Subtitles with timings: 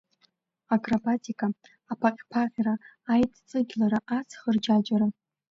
[0.73, 1.47] Акробатика,
[1.91, 2.73] аԥаҟьԥаҟьра,
[3.11, 5.07] аидҵыгьлара, ац хырџьаџьара.